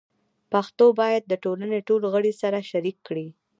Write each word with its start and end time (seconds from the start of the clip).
پښتو 0.51 0.85
باید 0.99 1.23
د 1.27 1.33
ټولنې 1.43 1.79
ټول 1.87 2.01
غړي 2.13 2.33
سره 2.41 2.67
شریک 2.71 2.97
کړي. 3.07 3.27